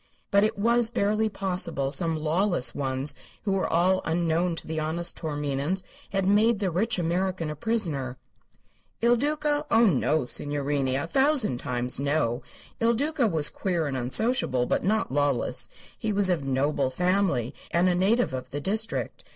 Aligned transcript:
But 0.31 0.43
it 0.43 0.57
was 0.57 0.89
barely 0.89 1.29
possible 1.29 1.91
some 1.91 2.17
lawless 2.17 2.73
ones 2.73 3.13
who 3.43 3.51
were 3.53 3.67
all 3.69 4.01
unknown 4.03 4.55
to 4.55 4.65
the 4.65 4.79
honest 4.79 5.15
Taorminians 5.15 5.83
had 6.09 6.25
made 6.25 6.57
the 6.57 6.71
rich 6.71 6.97
American 6.97 7.51
a 7.51 7.55
prisoner. 7.55 8.17
Il 9.03 9.15
Duca? 9.15 9.67
Oh, 9.69 9.85
no, 9.85 10.21
signorini! 10.23 10.95
A 10.95 11.05
thousand 11.05 11.59
times, 11.59 11.99
no. 11.99 12.41
Il 12.79 12.95
Duca 12.95 13.27
was 13.27 13.51
queer 13.51 13.85
and 13.85 13.95
unsociable, 13.95 14.65
but 14.65 14.83
not 14.83 15.11
lawless. 15.11 15.67
He 15.95 16.11
was 16.11 16.31
of 16.31 16.43
noble 16.43 16.89
family 16.89 17.53
and 17.69 17.87
a 17.87 17.93
native 17.93 18.33
of 18.33 18.49
the 18.49 18.59
district. 18.59 19.23